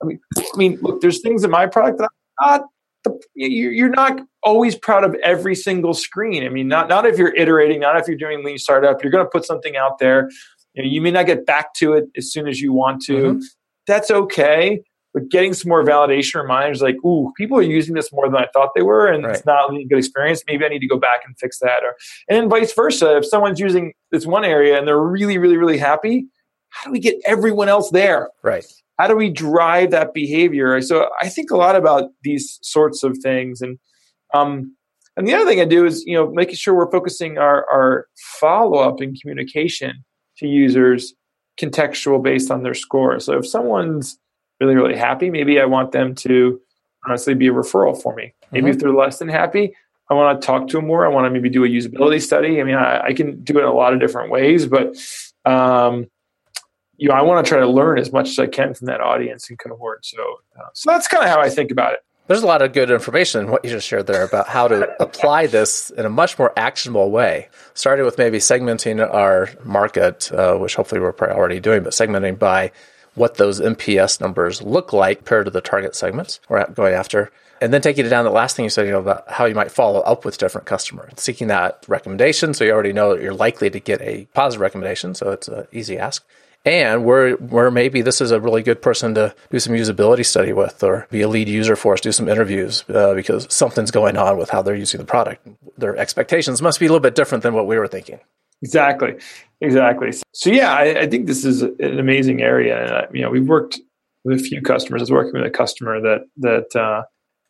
[0.00, 2.08] I mean, I mean, look, there's things in my product that
[2.40, 2.68] I'm not.
[3.04, 6.44] The, you're not always proud of every single screen.
[6.44, 9.02] I mean, not not if you're iterating, not if you're doing lean startup.
[9.02, 10.30] You're going to put something out there.
[10.72, 13.12] You, know, you may not get back to it as soon as you want to.
[13.12, 13.40] Mm-hmm.
[13.86, 14.82] That's okay.
[15.14, 18.46] But getting some more validation reminders like, ooh, people are using this more than I
[18.52, 19.34] thought they were, and right.
[19.34, 20.42] it's not a good experience.
[20.46, 21.84] Maybe I need to go back and fix that.
[21.84, 21.96] Or
[22.28, 23.18] and vice versa.
[23.18, 26.26] If someone's using this one area and they're really, really, really happy,
[26.70, 28.30] how do we get everyone else there?
[28.42, 28.64] Right.
[28.98, 30.80] How do we drive that behavior?
[30.80, 33.60] So I think a lot about these sorts of things.
[33.60, 33.78] And
[34.34, 34.76] um,
[35.16, 38.06] and the other thing I do is, you know, making sure we're focusing our, our
[38.40, 40.04] follow up and communication
[40.38, 41.14] to users
[41.60, 43.20] contextual based on their score.
[43.20, 44.18] So if someone's
[44.62, 46.60] really, really happy, maybe I want them to
[47.06, 48.32] honestly be a referral for me.
[48.52, 48.70] Maybe mm-hmm.
[48.70, 49.74] if they're less than happy,
[50.08, 51.04] I want to talk to them more.
[51.04, 52.60] I want to maybe do a usability study.
[52.60, 54.96] I mean, I, I can do it in a lot of different ways, but
[55.44, 56.06] um,
[56.96, 59.00] you know, I want to try to learn as much as I can from that
[59.00, 60.06] audience and cohort.
[60.06, 60.22] So,
[60.56, 62.00] uh, so that's kind of how I think about it.
[62.28, 64.94] There's a lot of good information in what you just shared there about how to
[65.02, 67.48] apply this in a much more actionable way.
[67.74, 72.38] Starting with maybe segmenting our market, uh, which hopefully we're probably already doing, but segmenting
[72.38, 72.70] by
[73.14, 77.30] what those NPS numbers look like compared to the target segments we're going after.
[77.60, 79.54] And then taking it down, the last thing you said, you know, about how you
[79.54, 82.54] might follow up with different customers, seeking that recommendation.
[82.54, 85.14] So you already know that you're likely to get a positive recommendation.
[85.14, 86.24] So it's an easy ask
[86.64, 90.52] and where where maybe this is a really good person to do some usability study
[90.52, 94.16] with or be a lead user for us do some interviews uh, because something's going
[94.16, 95.46] on with how they're using the product
[95.76, 98.20] their expectations must be a little bit different than what we were thinking
[98.62, 99.14] exactly
[99.60, 103.30] exactly so yeah i, I think this is an amazing area and uh, you know
[103.30, 103.80] we've worked
[104.24, 107.02] with a few customers i was working with a customer that that uh,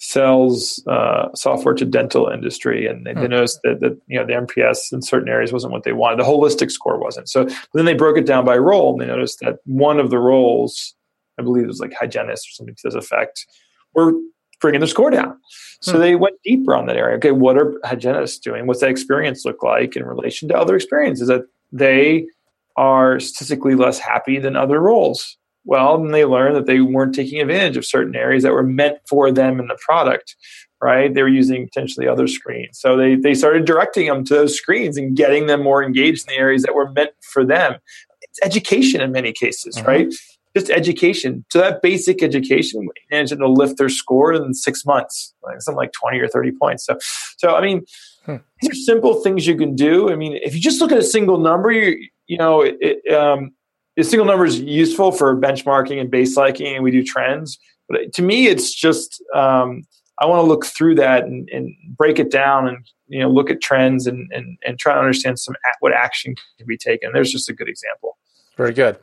[0.03, 3.29] sells uh, software to dental industry, and they, they hmm.
[3.29, 6.19] noticed that, that you know the NPS in certain areas wasn't what they wanted.
[6.19, 7.29] The holistic score wasn't.
[7.29, 10.19] So then they broke it down by role, and they noticed that one of the
[10.19, 10.95] roles,
[11.39, 13.47] I believe it was like hygienist or something to this effect,
[13.95, 14.13] were
[14.63, 15.39] bringing the score down.
[15.81, 15.99] So hmm.
[15.99, 17.17] they went deeper on that area.
[17.17, 18.67] Okay, what are hygienists doing?
[18.67, 21.29] What's that experience look like in relation to other experiences?
[21.29, 22.27] That they
[22.77, 25.37] are statistically less happy than other roles.
[25.65, 28.99] Well, then they learned that they weren't taking advantage of certain areas that were meant
[29.09, 30.35] for them in the product,
[30.81, 31.13] right?
[31.13, 32.81] They were using potentially other screens.
[32.81, 36.35] So they, they started directing them to those screens and getting them more engaged in
[36.35, 37.75] the areas that were meant for them.
[38.23, 39.87] It's education in many cases, mm-hmm.
[39.87, 40.15] right?
[40.57, 41.45] Just education.
[41.51, 45.93] So that basic education managed to lift their score in six months, like something like
[45.93, 46.85] 20 or 30 points.
[46.85, 46.99] So,
[47.39, 47.85] so I mean,
[48.27, 48.37] hmm.
[48.61, 50.11] these are simple things you can do.
[50.11, 53.53] I mean, if you just look at a single number, you, you know, it, um,
[53.97, 57.59] the single number is useful for benchmarking and baselining, and we do trends.
[57.89, 59.83] But to me, it's just um,
[60.19, 63.51] I want to look through that and, and, break it down, and you know, look
[63.51, 67.11] at trends and and, and try to understand some what action can be taken.
[67.13, 68.17] There's just a good example.
[68.57, 68.99] Very good.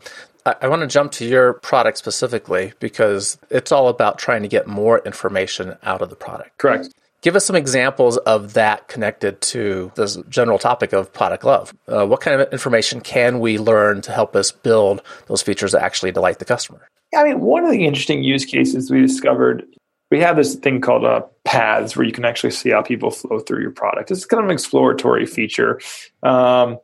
[0.46, 4.48] I, I want to jump to your product specifically because it's all about trying to
[4.48, 6.58] get more information out of the product.
[6.58, 6.90] Correct.
[7.22, 11.74] Give us some examples of that connected to this general topic of product love.
[11.88, 15.82] Uh, what kind of information can we learn to help us build those features that
[15.82, 16.88] actually delight the customer?
[17.12, 19.66] Yeah, I mean, one of the interesting use cases we discovered,
[20.12, 23.40] we have this thing called uh, paths where you can actually see how people flow
[23.40, 24.12] through your product.
[24.12, 25.82] It's kind of an exploratory feature.
[26.24, 26.78] Um,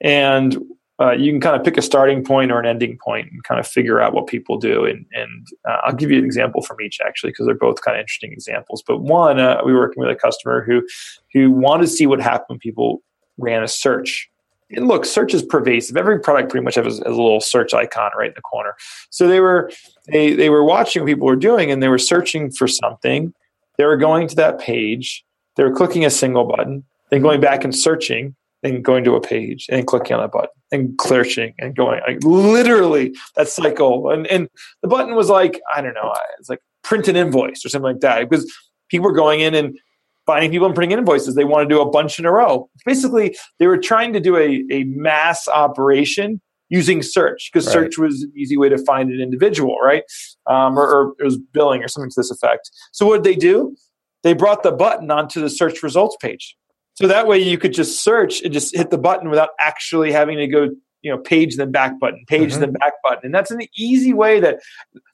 [0.00, 0.56] and
[1.00, 3.60] uh, you can kind of pick a starting point or an ending point and kind
[3.60, 4.84] of figure out what people do.
[4.84, 7.96] And, and uh, I'll give you an example from each actually, because they're both kind
[7.96, 8.82] of interesting examples.
[8.86, 10.86] But one, uh, we were working with a customer who
[11.32, 13.02] who wanted to see what happened when people
[13.36, 14.30] ran a search.
[14.70, 15.96] And look, search is pervasive.
[15.96, 18.74] Every product pretty much has a, has a little search icon right in the corner.
[19.10, 19.70] So they were
[20.08, 23.32] they they were watching what people were doing, and they were searching for something.
[23.78, 25.24] They were going to that page.
[25.56, 28.34] They were clicking a single button, then going back and searching,
[28.66, 32.22] and going to a page and clicking on a button and clicking and going like
[32.24, 34.48] literally that cycle and and
[34.82, 38.00] the button was like i don't know it's like print an invoice or something like
[38.00, 38.52] that because
[38.88, 39.78] people were going in and
[40.26, 41.34] finding people and printing invoices.
[41.34, 42.68] They want to do a bunch in a row.
[42.84, 47.72] Basically they were trying to do a, a mass operation using search because right.
[47.72, 50.02] search was an easy way to find an individual right?
[50.46, 52.70] Um, or, or it was billing or something to this effect.
[52.92, 53.76] So what did they do?
[54.24, 56.56] They brought the button onto the search results page
[56.96, 60.38] so that way you could just search and just hit the button without actually having
[60.38, 60.70] to go,
[61.02, 62.60] you know, page then back button, page mm-hmm.
[62.60, 63.20] then back button.
[63.24, 64.60] And that's an easy way that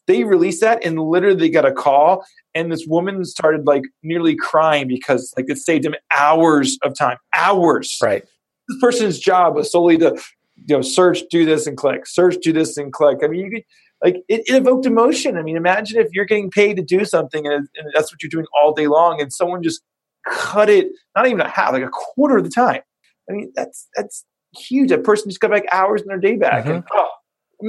[0.06, 2.24] they released that and literally got a call.
[2.54, 7.16] And this woman started like nearly crying because like it saved him hours of time,
[7.34, 7.98] hours.
[8.00, 8.24] Right.
[8.68, 10.16] This person's job was solely to,
[10.68, 13.18] you know, search, do this and click, search, do this and click.
[13.24, 13.64] I mean, you could,
[14.04, 15.36] like it, it, evoked emotion.
[15.36, 18.30] I mean, imagine if you're getting paid to do something and, and, that's what you're
[18.30, 19.82] doing all day long, and someone just
[20.28, 22.80] cut it not even a half, like a quarter of the time.
[23.28, 24.24] I mean, that's that's
[24.56, 24.90] huge.
[24.90, 26.72] A person just got like hours in their day back, mm-hmm.
[26.72, 27.08] and oh,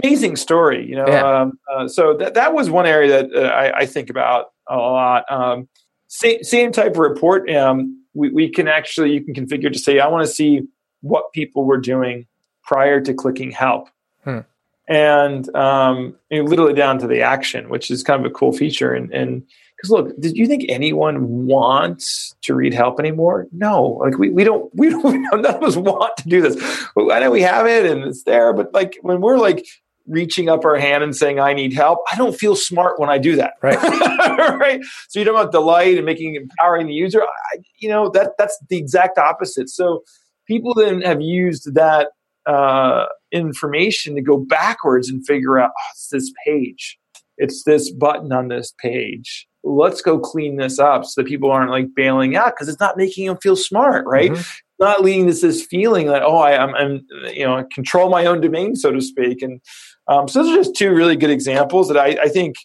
[0.04, 0.88] amazing story.
[0.88, 1.42] You know, yeah.
[1.42, 4.78] um, uh, so that that was one area that uh, I, I, think about a
[4.78, 5.30] lot.
[5.32, 5.68] Um,
[6.08, 7.50] same, same type of report.
[7.52, 10.62] Um, we, we can actually you can configure to say I want to see
[11.02, 12.28] what people were doing
[12.64, 13.90] prior to clicking help.
[14.24, 14.40] Hmm.
[14.88, 18.94] and um, literally down to the action, which is kind of a cool feature.
[18.94, 19.44] And
[19.84, 23.48] because look, did you think anyone wants to read help anymore?
[23.52, 25.04] No, like we, we don't we don't
[25.42, 26.56] none of us want to do this.
[26.98, 29.66] I know we have it and it's there, but like when we're like
[30.08, 33.18] reaching up our hand and saying I need help, I don't feel smart when I
[33.18, 33.56] do that.
[33.62, 33.82] Right.
[33.82, 34.80] right.
[35.10, 37.22] So you don't want delight and making empowering the user.
[37.22, 39.70] I, you know that that's the exact opposite.
[39.70, 40.04] So
[40.48, 42.12] people then have used that
[42.46, 46.98] uh, information to go backwards and figure out oh, it's this page,
[47.38, 49.46] it's this button on this page.
[49.64, 52.98] Let's go clean this up so that people aren't like bailing out because it's not
[52.98, 54.32] making them feel smart, right?
[54.32, 54.42] Mm-hmm.
[54.80, 58.42] Not leading to this feeling that oh, I, am I'm, you know control my own
[58.42, 59.42] domain, so to speak.
[59.42, 59.62] And
[60.08, 62.56] um, so those are just two really good examples that I, I think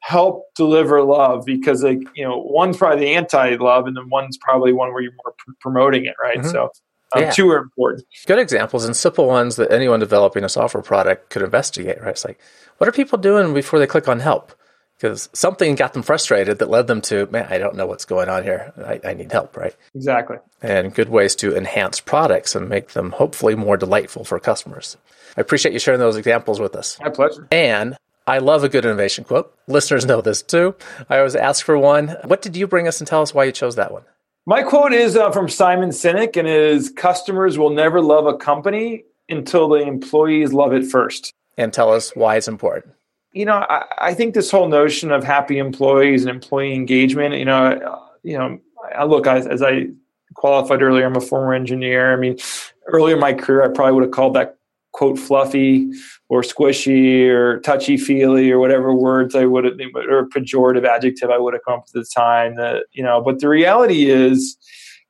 [0.00, 4.72] help deliver love because like you know one's probably the anti-love and then one's probably
[4.72, 6.48] one where you're more pr- promoting it right mm-hmm.
[6.48, 6.70] so
[7.14, 7.30] um, yeah.
[7.30, 8.04] Two are important.
[8.26, 12.10] Good examples and simple ones that anyone developing a software product could investigate, right?
[12.10, 12.40] It's like,
[12.78, 14.52] what are people doing before they click on help?
[14.96, 18.30] Because something got them frustrated that led them to, man, I don't know what's going
[18.30, 18.72] on here.
[18.78, 19.76] I, I need help, right?
[19.94, 20.38] Exactly.
[20.62, 24.96] And good ways to enhance products and make them hopefully more delightful for customers.
[25.36, 26.98] I appreciate you sharing those examples with us.
[27.00, 27.46] My pleasure.
[27.50, 29.54] And I love a good innovation quote.
[29.68, 30.74] Listeners know this too.
[31.10, 32.16] I always ask for one.
[32.24, 34.02] What did you bring us and tell us why you chose that one?
[34.46, 38.36] My quote is uh, from Simon Sinek, and it is Customers will never love a
[38.36, 41.32] company until the employees love it first.
[41.58, 42.94] And tell us why it's important.
[43.36, 47.44] You know, I, I think this whole notion of happy employees and employee engagement, you
[47.44, 48.58] know, you know,
[48.96, 49.88] I look, as, as I
[50.32, 52.14] qualified earlier, I'm a former engineer.
[52.14, 52.38] I mean,
[52.86, 54.56] earlier in my career, I probably would have called that
[54.92, 55.86] quote fluffy
[56.30, 61.36] or squishy or touchy feely or whatever words I would have or pejorative adjective I
[61.36, 64.56] would have come up with at the time that you know but the reality is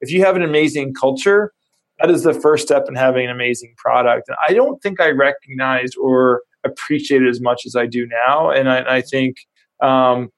[0.01, 1.53] if you have an amazing culture
[2.01, 5.11] that is the first step in having an amazing product and I don't think I
[5.11, 8.51] recognized or appreciated as much as I do now.
[8.51, 9.37] And I, I think
[9.83, 10.31] um,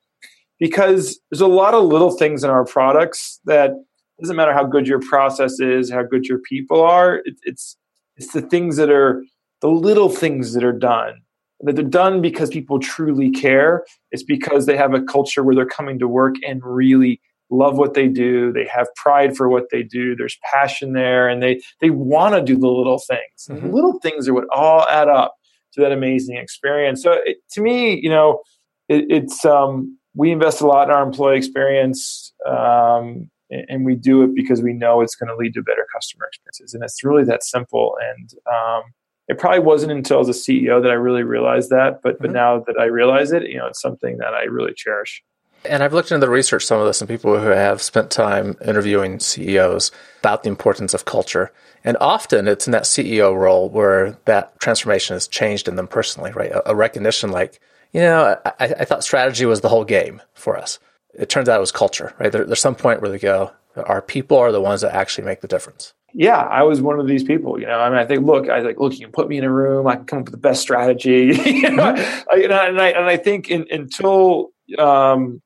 [0.60, 3.72] because there's a lot of little things in our products that
[4.20, 7.76] doesn't matter how good your process is how good your people are it, it's
[8.16, 9.22] it's the things that are
[9.60, 11.22] the little things that are done.
[11.60, 13.84] That they're done because people truly care.
[14.12, 17.94] It's because they have a culture where they're coming to work and really love what
[17.94, 18.52] they do.
[18.52, 20.14] They have pride for what they do.
[20.14, 23.48] There's passion there and they they want to do the little things.
[23.48, 23.66] Mm-hmm.
[23.66, 25.34] the little things are what all add up
[25.78, 28.40] to that amazing experience so it, to me you know
[28.88, 34.22] it, it's um, we invest a lot in our employee experience um, and we do
[34.22, 37.24] it because we know it's going to lead to better customer experiences and it's really
[37.24, 38.82] that simple and um,
[39.28, 42.22] it probably wasn't until as a CEO that I really realized that, but mm-hmm.
[42.22, 45.22] but now that I realize it, you know, it's something that I really cherish.
[45.64, 48.56] And I've looked into the research some of this and people who have spent time
[48.64, 49.90] interviewing CEOs
[50.20, 51.52] about the importance of culture.
[51.84, 56.32] And often it's in that CEO role where that transformation has changed in them personally,
[56.32, 56.52] right?
[56.52, 57.60] A, a recognition like,
[57.92, 60.78] you know, I, I, thought strategy was the whole game for us.
[61.14, 62.30] It turns out it was culture, right?
[62.30, 65.40] There, there's some point where they go, our people are the ones that actually make
[65.40, 67.60] the difference yeah, I was one of these people.
[67.60, 69.44] You know, I mean, I think, look, I like, look, you can put me in
[69.44, 71.26] a room, I can come up with the best strategy.
[71.46, 72.30] you know, mm-hmm.
[72.30, 75.42] I, and, I, and, I, and I think in, until um,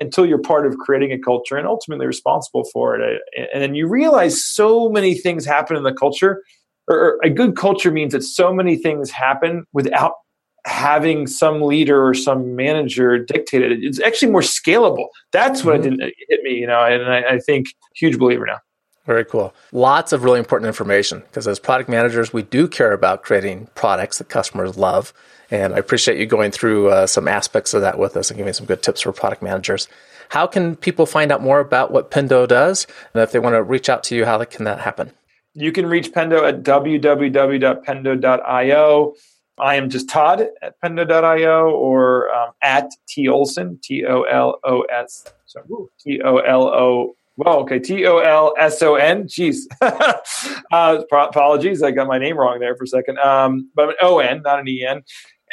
[0.00, 3.20] until you're part of creating a culture and ultimately responsible for it,
[3.52, 6.42] and then you realize so many things happen in the culture.
[6.88, 10.14] Or a good culture means that so many things happen without
[10.66, 13.78] having some leader or some manager dictate it.
[13.82, 15.06] It's actually more scalable.
[15.32, 15.96] That's what mm-hmm.
[15.96, 18.58] didn't hit me, you know, and I, I think huge believer now.
[19.06, 19.54] Very cool.
[19.72, 24.18] Lots of really important information because as product managers, we do care about creating products
[24.18, 25.12] that customers love.
[25.50, 28.52] And I appreciate you going through uh, some aspects of that with us and giving
[28.52, 29.88] some good tips for product managers.
[30.28, 32.86] How can people find out more about what Pendo does?
[33.14, 35.10] And if they want to reach out to you, how can that happen?
[35.54, 39.14] You can reach Pendo at www.pendo.io.
[39.58, 44.82] I am just Todd at pendo.io or um, at T Olson, T O L O
[44.82, 45.26] S.
[45.98, 47.78] T O L O well, okay.
[47.78, 49.24] T O L S O N.
[49.24, 49.60] Jeez.
[49.80, 50.18] uh,
[51.10, 51.82] apologies.
[51.82, 53.18] I got my name wrong there for a second.
[53.18, 55.02] Um, but an O N, not an E N.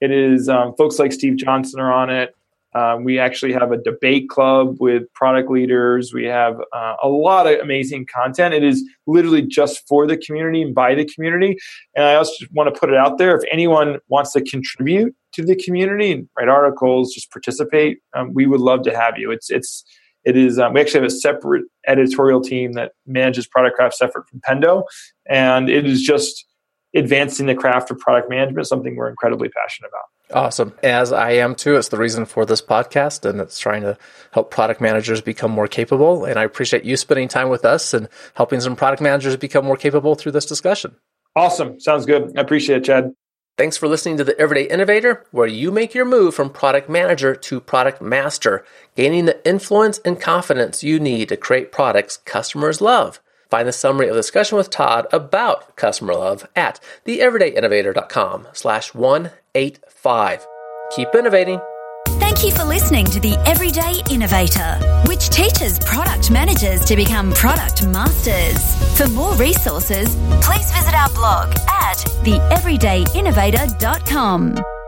[0.00, 2.36] It is um, folks like Steve Johnson are on it.
[2.74, 6.12] Um, we actually have a debate club with product leaders.
[6.14, 8.54] We have uh, a lot of amazing content.
[8.54, 11.58] It is literally just for the community and by the community.
[11.96, 15.44] And I also want to put it out there if anyone wants to contribute to
[15.44, 19.30] the community and write articles, just participate, um, we would love to have you.
[19.30, 19.84] It's it's
[20.24, 24.28] it is um, we actually have a separate editorial team that manages product craft separate
[24.28, 24.84] from Pendo,
[25.28, 26.46] and it is just
[26.94, 30.19] advancing the craft of product management, something we're incredibly passionate about.
[30.32, 30.74] Awesome.
[30.82, 31.76] As I am too.
[31.76, 33.98] It's the reason for this podcast and it's trying to
[34.32, 36.24] help product managers become more capable.
[36.24, 39.76] And I appreciate you spending time with us and helping some product managers become more
[39.76, 40.96] capable through this discussion.
[41.34, 41.80] Awesome.
[41.80, 42.36] Sounds good.
[42.36, 43.12] I appreciate it, Chad.
[43.58, 47.34] Thanks for listening to the Everyday Innovator, where you make your move from product manager
[47.34, 48.64] to product master,
[48.96, 53.20] gaining the influence and confidence you need to create products customers love.
[53.50, 60.46] Find the summary of the discussion with Todd about customer love at theeverydayinnovator.com slash 185.
[60.94, 61.60] Keep innovating.
[62.20, 64.78] Thank you for listening to The Everyday Innovator,
[65.08, 68.76] which teaches product managers to become product masters.
[68.96, 74.79] For more resources, please visit our blog at theeverydayinnovator.com.